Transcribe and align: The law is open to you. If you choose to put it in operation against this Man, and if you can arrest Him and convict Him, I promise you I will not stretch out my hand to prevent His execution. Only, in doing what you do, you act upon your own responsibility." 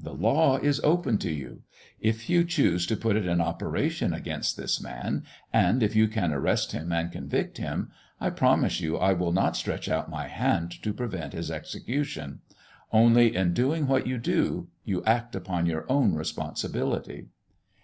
The 0.00 0.14
law 0.14 0.58
is 0.58 0.78
open 0.84 1.18
to 1.18 1.32
you. 1.32 1.62
If 1.98 2.30
you 2.30 2.44
choose 2.44 2.86
to 2.86 2.96
put 2.96 3.16
it 3.16 3.26
in 3.26 3.40
operation 3.40 4.14
against 4.14 4.56
this 4.56 4.80
Man, 4.80 5.24
and 5.52 5.82
if 5.82 5.96
you 5.96 6.06
can 6.06 6.32
arrest 6.32 6.70
Him 6.70 6.92
and 6.92 7.10
convict 7.10 7.58
Him, 7.58 7.90
I 8.20 8.30
promise 8.30 8.80
you 8.80 8.96
I 8.96 9.12
will 9.12 9.32
not 9.32 9.56
stretch 9.56 9.88
out 9.88 10.08
my 10.08 10.28
hand 10.28 10.70
to 10.84 10.92
prevent 10.94 11.32
His 11.32 11.50
execution. 11.50 12.42
Only, 12.92 13.34
in 13.34 13.54
doing 13.54 13.88
what 13.88 14.06
you 14.06 14.18
do, 14.18 14.68
you 14.84 15.02
act 15.02 15.34
upon 15.34 15.66
your 15.66 15.84
own 15.90 16.14
responsibility." 16.14 17.26